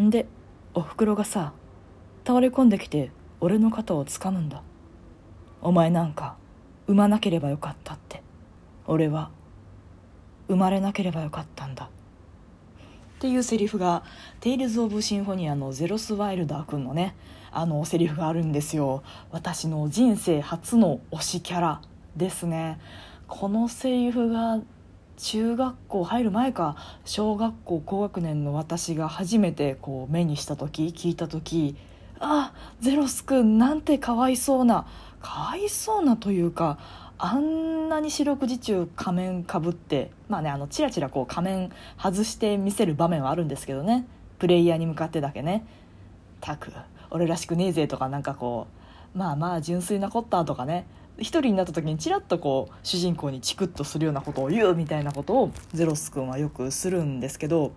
[0.00, 0.26] んで
[0.74, 1.52] おふくろがさ
[2.26, 3.10] 倒れ込んできて
[3.40, 4.62] 俺の肩をつかむんだ。
[5.60, 6.36] お前なんか
[6.86, 8.22] 産まなければよかったって。
[8.86, 9.30] 俺は
[10.48, 11.84] 生まれなければよかったんだ。
[11.84, 11.88] っ
[13.18, 14.02] ていうセリフが
[14.40, 17.14] 「テイルズ・オブ・シンフォニア」のゼロス・ワイルダー君のね
[17.50, 19.02] あのセリフがあるんですよ。
[19.30, 21.80] 私の人生初の推しキャラ
[22.16, 22.78] ですね。
[23.26, 24.60] このセリフが
[25.16, 31.76] 中学校入る前か小学校高学年の私が初めてこう目にした時聞いた時
[32.20, 34.86] あゼロスくんなんてかわいそうな
[35.20, 36.78] かわいそうなというか
[37.16, 44.06] あんなに四六時中仮面かぶってまあねあのチラチラこう仮面外して見せる場面はあるんですけどね。
[44.38, 45.64] プレイヤーに向かってだけね
[46.42, 46.72] 「たく
[47.10, 48.66] 俺らしくねえぜ」とかなんかこ
[49.14, 50.86] う「まあまあ純粋なこった」とかね。
[51.18, 57.72] 一人になった時にちらっとこう主人公にチクッとするようなことを言うみたいなことをゼロス君はよくするんですけど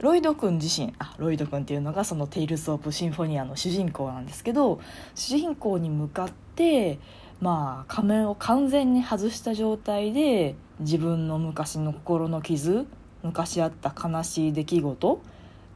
[0.00, 4.80] ロイド君自身あロイド君っていうのがその「テイルズ・オブ・シンフォニア」の主人公なんですけど
[5.14, 6.98] 主人公に向かって
[7.40, 12.86] まあ仮面を完全に外した状態で自分の昔の心の傷
[13.22, 15.20] 昔あった悲しい出来事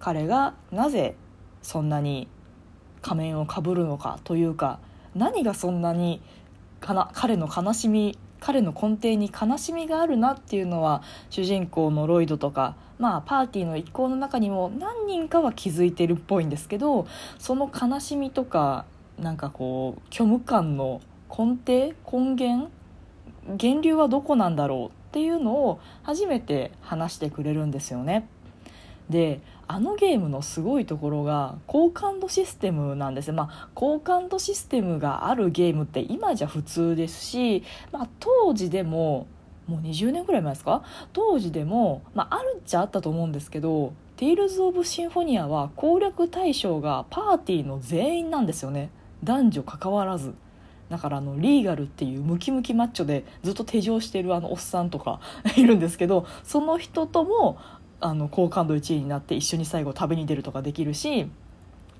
[0.00, 1.14] 彼がなぜ
[1.62, 2.26] そんなに
[3.02, 4.80] 仮面をかぶるのかというか
[5.16, 6.20] 何がそんなに
[6.80, 17.06] かな彼の悲しみ彼の根底に悲しみがあるなっていうのは主人公のロイドとか、まあ、パーティーの一行の中にも何人かは気づいてるっぽいんですけど
[17.38, 18.84] その悲しみとか
[19.18, 21.00] なんかこう虚無感の
[21.30, 22.70] 根底根源
[23.48, 28.28] 源流はどこなんだろうっていうのを初めて話してくれるんですよね。
[29.08, 39.26] であのゲームのすごいところが好感度システムなんですまあ好感度システムがあるゲームって今じゃ普通ですし、まあ、当時でも
[39.66, 40.84] もう20年ぐらい前ですか？
[41.12, 48.90] 当時でも、まあ、あるっちゃあったと思うんですけど「テイルズ・オブ・シンフォニア」は攻略対象がパーティーの全員なんですよね。
[49.24, 50.34] 男女関わらず。
[50.88, 55.18] だからあのリーガルっていうムキムキマッチョでずっと手錠してるあのおっさんとか
[55.56, 57.58] いるんですけどその人とも
[58.00, 61.28] あの好感度1位になって一緒に最後食べに出るとかできるし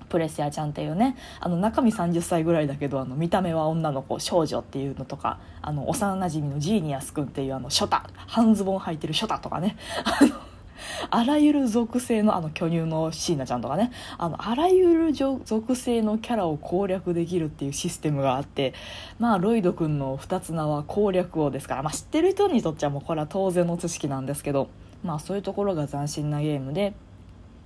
[0.09, 9.75] プレスヤちゃんっていうねあの中身30歳ぐらいだけどあの見た目は女の子少女っていうのとかあの幼なじみのジーニアス君っていうあのショタ半ズボン履いてるショタとかね
[11.09, 18.73] あらゆる属性のあの巨乳の椎名ちゃんとかねあのあらゆる属性のキャラを攻略できるっていうシステムがあって
[19.19, 24.69] まあロイド君の二つ名は攻略王ですから、まあ、知ってる人にとってはもうこれは当然の知識なんですけど。
[25.03, 26.93] まあ、そういうところが斬新なゲームで。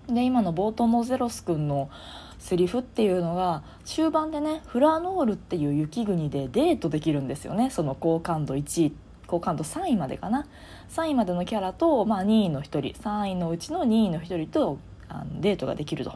[0.08, 1.90] で今の冒頭のゼロス君の
[2.40, 7.70] セリフっていうのが終盤でねフラノールっていう雪国でデートできるんですよね。
[7.70, 8.94] その好感度1位
[9.28, 10.48] 好感度3位までかな。
[10.90, 12.80] 3位までのキャラと、まあ、2位の1人。
[13.02, 16.14] 3位のうちの2位の1人とあのデートができると。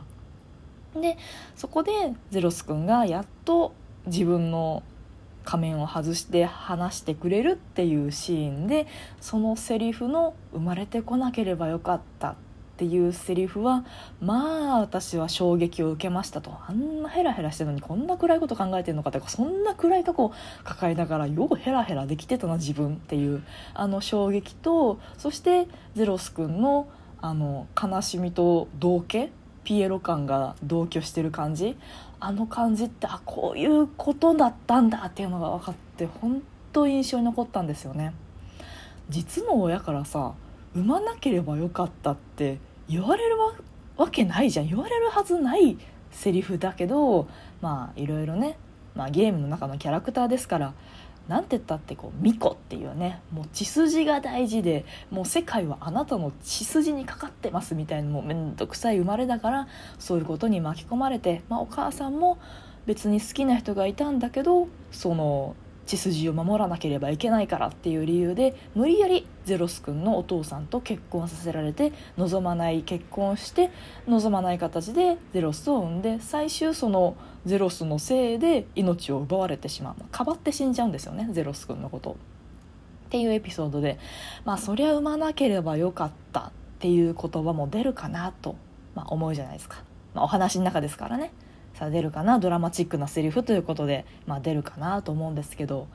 [1.00, 1.18] で
[1.56, 1.92] そこで
[2.32, 3.74] ゼロス君がやっと
[4.06, 4.84] 自分の
[5.46, 8.88] 仮面を外して話してくれるっていうシーンで
[9.22, 12.36] そのセリフの「生まれてこなければよかった」
[12.76, 13.86] っていうセリフは
[14.20, 16.58] まあ私は衝撃を受けましたと。
[16.68, 20.34] あんなヘラヘラしてるのにこんな暗いこと考えてるのかとかそんな暗い過去を
[20.66, 26.88] 抱えながらようヘラヘラできてたな自分っていうあの衝撃とそしてゼロス君の
[27.22, 29.20] あの悲しみと同化
[29.66, 31.76] ピエロ感が同居してる感じ？
[32.22, 38.14] あの感じってあこういうことだったんだっていうのが分かって本当印象に残ったんですよね。
[39.10, 40.34] 実の親からさ
[40.74, 43.36] 産まなければよかったって言われる
[43.98, 44.68] わけないじゃん。
[44.68, 45.78] 言われるはずない
[46.12, 47.28] セリフだけど
[47.62, 48.58] まあいろいろね、
[48.96, 50.74] まあ、ゲームの中のキャラクターですから
[51.28, 62.38] なんて言ったってこう巫女っていうねもう血筋が大事でもう世界はあなたの血筋にかかってますみたいなもう面倒くさい生まれだからそういうことに巻き込まれて、まあ、お母さんも
[62.86, 73.72] 別に好きな人がいたんだけどその血筋を守らなければいけないからっていう理由で無理やりゼロス君のお父さんと結婚させられて望まない結婚して
[74.08, 77.16] 望まない形でゼロスを産んで最終その
[77.46, 82.18] ゼロスのせいで命を奪われてしまうかばって死んじゃうんですよねゼロス君のこと。
[83.06, 84.00] っていうエピソードで
[84.46, 88.56] まあそりゃ産まなければよかったっていう言葉も出るかなと、
[88.96, 89.84] まあ、思うじゃないですか、
[90.16, 91.32] まあ、お話の中ですからね
[91.76, 92.40] さあ出るかな？
[92.40, 95.02] ドラマチックなセリフということで、まあ、出るかな？
[95.02, 95.88] と思うんですけど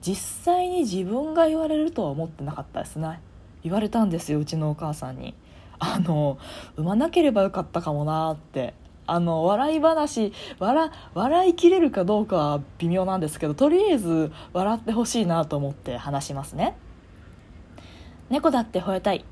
[0.00, 3.20] 実際に自分が言われるとは思ってなかったですね。
[3.62, 5.34] 言われたんですようちのお母さんに。
[5.78, 6.38] あの
[6.76, 8.74] 産まなければよかったかもなって。
[9.06, 16.74] あの笑い話笑笑いきれるかどうかは微妙なんですけどとりあえず笑ってほしいなと思って話しますね。
[18.30, 19.24] 猫だって吠えたい。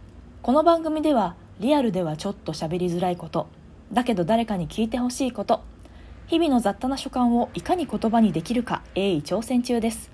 [0.43, 3.49] この番組ではリアルではちょっと喋りづらいこと。
[3.93, 5.62] だけど誰かに聞いてほしいこと。
[6.32, 10.11] 日々の雑多な所感をいかに言葉にできるか鋭意挑戦中です。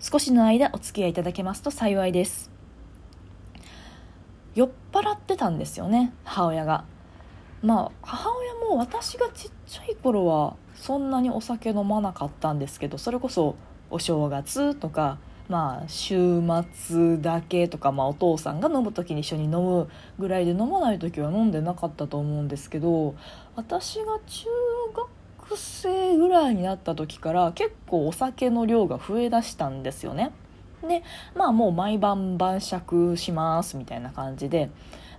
[0.00, 2.50] 少しの間お付き合いいただけますと幸いです。
[4.54, 6.84] 酔っ払ってたんですよね母親が。
[7.62, 13.56] まあ母親も私がちっちゃい頃はそんなにお酒飲まなかったんですけどそれこそ
[13.88, 15.16] お正月とか
[15.48, 23.14] まあ週末だけとか、まあ、お父さんが飲む時に一緒に飲むぐらいで飲まない時は飲んでなかったと思うんですけど
[23.56, 24.50] 私が中
[25.52, 30.32] 学生ぐらいになった時から結構お酒の量が増えだしたんですよね。
[30.80, 31.02] で
[31.36, 34.70] まあもう毎晩晩酌しますみたいな感じで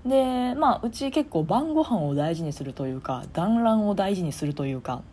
[0.06, 5.04] でまあうち結構晩ご飯を大事にするというか団らんを大事にするというか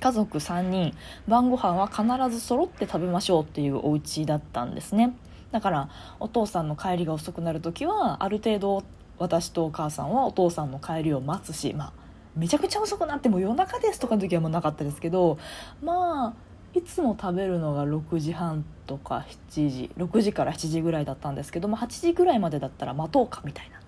[0.00, 0.94] 家族3人
[1.26, 5.14] 晩ご飯は必ず揃って食べましょうっていうお家だったんですね
[5.50, 5.90] だから
[6.20, 8.84] お父さんの帰りが遅くなる時はある程度
[9.18, 12.07] 私とお母さんはお父さんの帰りを待つしまあ
[12.38, 15.38] めちゃくちゃ遅くなっても夜中ですとかの時はもうなかったですけど
[15.82, 23.78] まあいつも食べるのが6時半とか7時6時から7時ぐらいだったんですけども8時ぐらいまでだったら待とうかみたいな。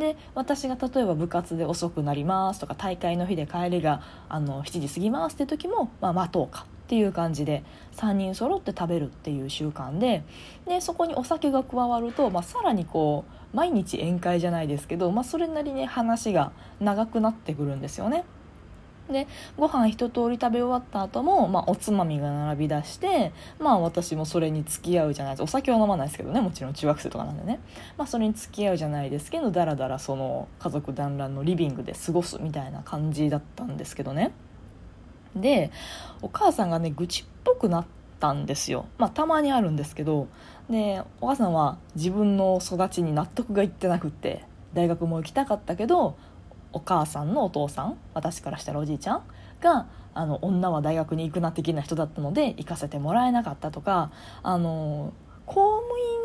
[0.00, 6.64] で私が例えば部活で遅くなりますとか大会の日で帰りがあの7時過ぎますって時も、まあ、待とうか。
[6.90, 10.24] っていう感じで3人揃って食べるっていう習慣で
[10.66, 16.50] でそこにお酒が加わると、まあ、さらにこう毎日宴会じゃないですけど、まあ、それなりに話が
[16.80, 18.24] 長くなってくるんですよね。
[19.08, 27.60] でご飯一通り食べ終わった後も、まあ、おつまみが並び出してまあ私もそれに付き合うじゃないですお酒は飲まないですけどねもちろん中学生とかなんでね、
[27.96, 34.32] まあ、それに付き合うじゃないですけどだらだらその家族団らんのリビングで過ごすみたいな感じだったんですけどね。
[35.36, 35.70] で
[36.22, 37.86] お母さんがね愚痴っぽくなっ
[38.18, 38.86] たんですよ。
[38.98, 40.28] まあたまにあるんですけど
[40.68, 44.44] でお母さんは自分の育ちに納得がいってなくって
[44.74, 46.16] 大学も行きたかったけど
[46.72, 49.22] お母さんのお父さん私からしたらおじいちゃん
[49.60, 54.10] があの女は大学に行くな的な人だったので行かせてもらえなかったとか
[54.42, 55.12] あの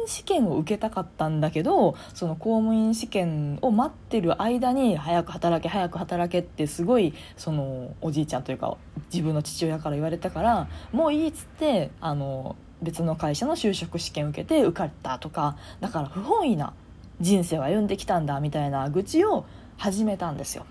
[0.05, 8.77] 員試験を受けたかったんだけどその公務員試験を待ってる間に早く働け早く働けってすごいそのおじいちゃんというか
[9.11, 16.73] 自分の父親から言われたからもういいっつってあの別の会社の就職試験受けて受かったとかだから不本意な
[17.19, 19.45] 人生を歩んできたんだみたいな愚痴を
[19.77, 20.65] 始めたんですよ。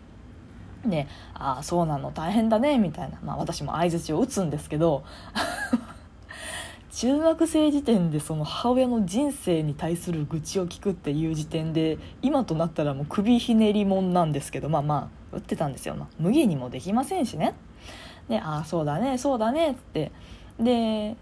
[0.86, 5.02] で「ああそうなの大変だね」みたいな、まあ、私も相づちを打つんですけど
[6.94, 17.54] 中学生時点でその母親の人生に対する愚痴を聞くっていう時点で今となったらもう首ひねりもんなんですけどまあまあ打ってたんですよ、まあ、無限にもできませんしね。
[18.28, 20.12] で「ああそうだねそうだね」って。
[20.60, 21.16] で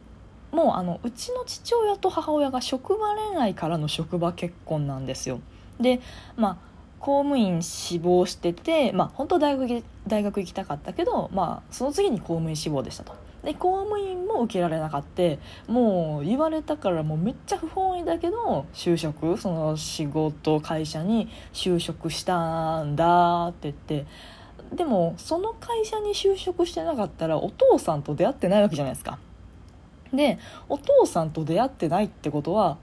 [0.50, 5.40] もうあのうちの父親と母親が職場恋愛からの職場結婚なんですよ。
[5.80, 6.00] で
[6.36, 6.56] まあ
[7.00, 13.21] 公務員志望してて、まあ、本当大学大学行きたかったけど、まあ、その次に公務員志望でしたと。
[13.42, 15.22] で公務員も受けられなかった
[15.70, 24.06] もう言われたからもうめっちゃ不本意だけど就職その仕事会社に就職したんだって言って
[24.74, 29.18] でもその会社に就職してなかったらお父さんと出会ってないわけじゃないですか。
[30.14, 30.38] で
[30.68, 32.78] お父さんと出会ってないってことは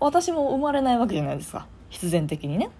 [0.00, 1.66] 私も生まれないわけじゃないですか。
[1.90, 2.70] 必然的にね。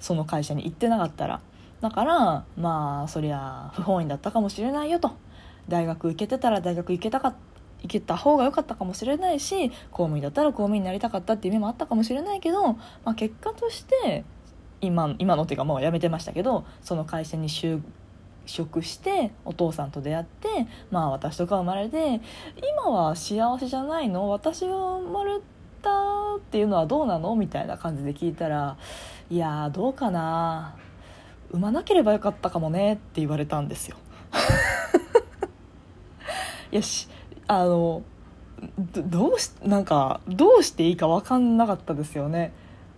[0.00, 1.40] その会社に行ってなかったら。
[1.80, 5.12] だからまあそりゃ不本意だったかもしれないよと。
[5.68, 7.34] 大学行けてたら大学行けたか
[7.82, 14.24] 行けた方が良かったかもしれないし公務員だったら公務員になりたかったっていう夢もあったかもしれないけど、まあ、結果として
[14.80, 17.80] 今今のっていうかもう辞めてましたけどその会社に就
[18.46, 22.20] 職してお父さんと出会ってまあ私とか生まれて
[22.82, 24.28] 今は幸せじゃないの？
[24.28, 25.38] 私が生まれ
[25.82, 25.90] た
[26.36, 27.36] っていうのはどうなの？
[27.36, 28.76] みたいな感じで聞いたら
[29.30, 30.76] いやどうかな
[31.50, 33.96] 産まなければよかったかもねって言われたんですよ。
[36.70, 37.08] よし
[37.46, 38.02] あの
[38.76, 42.52] どうしなんかどうしていいか分かんなかったですよね。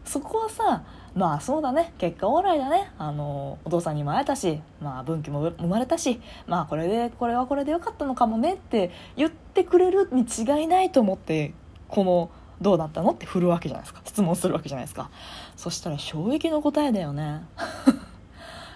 [0.05, 0.83] そこはさ
[1.15, 1.93] まあそうだね。
[1.99, 2.91] 結果オーライだね。
[2.99, 11.55] あのお父さんにも会えたし、まあ、分岐も生まれたしまあこれでこれはこれでよかったのかもねって言ってくれるに違いないと思って
[11.89, 14.01] このどうだったのって振るわけじゃないですか。
[14.05, 15.11] 質問するわけじゃないですか。
[15.57, 17.43] そしたら衝撃の答えだよね。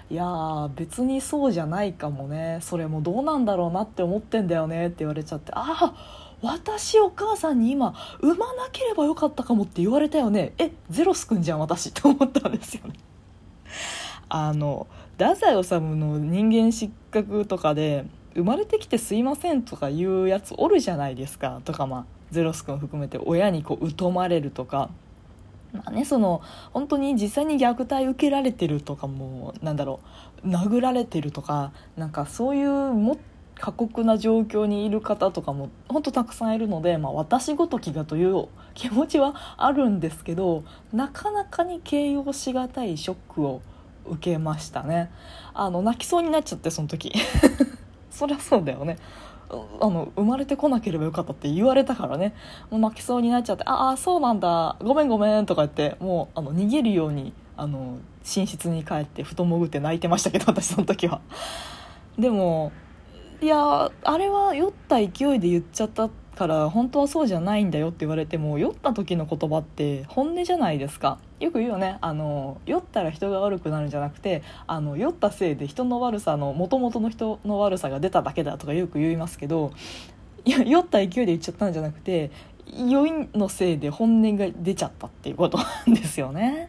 [0.08, 2.58] いや別にそうじゃないかもね。
[2.62, 5.52] それもどうなんだろうなって思ってんだよねって言われちゃって。
[5.54, 10.52] ああ私お母さんに今産まなければよかったかもって言われたよね。
[10.58, 12.94] えゼロすくんじゃん私って思ったんですよね。
[14.28, 14.86] あの
[15.18, 21.60] 太宰治の人間失格とかで生まれてきてすいませんとか言うやつおるじゃないですか。
[21.64, 24.90] とかまあゼロス君含めて親にこう疎まれるとか。
[25.76, 26.42] まあねその
[26.72, 30.00] 本当に実際に虐待受けられてるとかもなんだろ
[30.44, 33.18] う殴られてるとかなんかそういうも
[33.58, 43.62] 過酷な状況にいる方とかも本当たくさんいるので、まあ、私ごときがという気持ちはあるんですけどなかなかに形容しがたいショックを
[44.04, 45.10] 受けましたね。
[45.52, 47.12] あの泣きそうになっちゃってその時。
[48.10, 48.96] そりゃそうだよね。
[49.48, 52.34] あの生まれてこなければよかったって言われたからね
[52.70, 61.20] もう泣きそうになっちゃって「ああそうなんだごめんごめん」とか言ってもうあの逃げるようにあの寝室に帰って布団潜って泣いてましたけど 私その時は。
[62.18, 62.72] でも
[63.40, 79.72] いやあれは酔った勢いで言っちゃったから本当はそうじゃないんだよって言われても酔った時の言葉って本音じゃないですかよく言うよねあの酔ったら人が悪くなるんじゃなくてあの酔ったせいで人の悪さのもともとの人の悪さが出ただけだとかよく言いますけど
[80.44, 82.30] 酔った勢いで言っちゃったんじゃなくて
[82.66, 86.68] 酔いのせいで本音が出ちゃったっていうことなんですよね。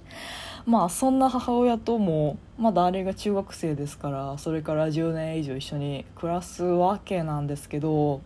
[0.66, 8.22] まあそんな母親ともまだあれが中学生ですからそれから10年以上一緒に暮らすわけなんですけど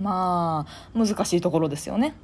[0.00, 2.14] まあ難しいところですよね。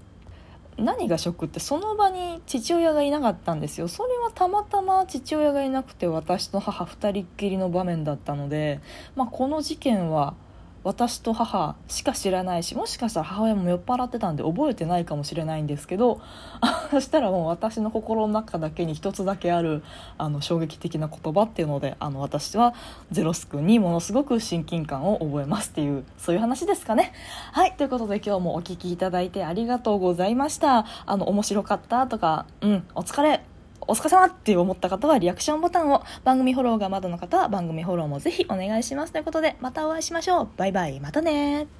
[0.80, 8.80] 何がショックってその場に父親がいなかったんですよそれはたまたま父親がいなくて私と母2人っきりの場面だったので、
[9.14, 10.34] まあ、この事件は
[10.82, 16.20] 私と母しか知らないしもしかしたら母親も酔っ払ってたんで覚えてないかもしれないんですけど
[16.90, 19.82] そしたらもう私の心の中だけに一つだけある
[20.16, 22.74] あの衝撃的な言葉っていうのであの私は
[23.10, 27.12] ゼロス君にものすごく親近感を覚えますっていうそういう話ですかね。
[27.52, 30.86] はいということで今日もお聴きいただいてありがとうございました。
[31.06, 33.42] あの面白かったとかうんお疲れ
[33.90, 39.12] お疲れ様って思った方はリアクションボタンを、番組フォローがまだの方は番組フォローもぜひお願いします。
[39.12, 40.48] ということで、またお会いしましょう。
[40.56, 41.79] バイバイ、またね